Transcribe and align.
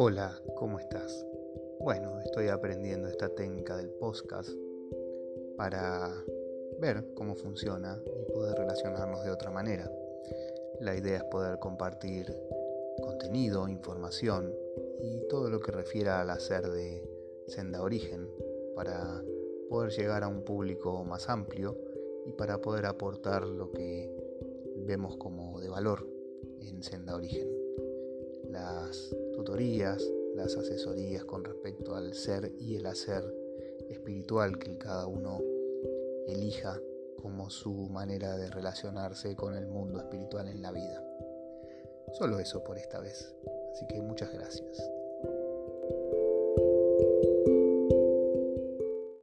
Hola, 0.00 0.40
¿cómo 0.54 0.78
estás? 0.78 1.26
Bueno, 1.80 2.20
estoy 2.20 2.46
aprendiendo 2.46 3.08
esta 3.08 3.30
técnica 3.30 3.76
del 3.76 3.90
podcast 3.90 4.48
para 5.56 6.14
ver 6.78 7.04
cómo 7.16 7.34
funciona 7.34 8.00
y 8.06 8.32
poder 8.32 8.56
relacionarnos 8.56 9.24
de 9.24 9.32
otra 9.32 9.50
manera. 9.50 9.90
La 10.78 10.94
idea 10.94 11.16
es 11.16 11.24
poder 11.24 11.58
compartir 11.58 12.32
contenido, 13.02 13.66
información 13.68 14.54
y 15.02 15.26
todo 15.26 15.50
lo 15.50 15.58
que 15.58 15.72
refiera 15.72 16.20
al 16.20 16.30
hacer 16.30 16.70
de 16.70 17.02
Senda 17.48 17.82
Origen 17.82 18.30
para 18.76 19.20
poder 19.68 19.90
llegar 19.90 20.22
a 20.22 20.28
un 20.28 20.44
público 20.44 21.02
más 21.02 21.28
amplio 21.28 21.76
y 22.24 22.34
para 22.34 22.60
poder 22.60 22.86
aportar 22.86 23.44
lo 23.44 23.72
que 23.72 24.14
vemos 24.76 25.16
como 25.16 25.58
de 25.58 25.68
valor 25.68 26.06
en 26.60 26.84
Senda 26.84 27.16
Origen. 27.16 27.48
Las 28.48 29.12
las 29.58 30.56
asesorías 30.56 31.24
con 31.24 31.42
respecto 31.42 31.96
al 31.96 32.14
ser 32.14 32.52
y 32.60 32.76
el 32.76 32.86
hacer 32.86 33.24
espiritual 33.88 34.56
que 34.56 34.78
cada 34.78 35.08
uno 35.08 35.40
elija 36.28 36.80
como 37.20 37.50
su 37.50 37.72
manera 37.88 38.36
de 38.36 38.50
relacionarse 38.50 39.34
con 39.34 39.56
el 39.56 39.66
mundo 39.66 39.98
espiritual 39.98 40.46
en 40.46 40.62
la 40.62 40.70
vida. 40.70 41.04
Solo 42.12 42.38
eso 42.38 42.62
por 42.62 42.78
esta 42.78 43.00
vez. 43.00 43.34
Así 43.72 43.84
que 43.88 44.00
muchas 44.00 44.32
gracias. 44.32 44.78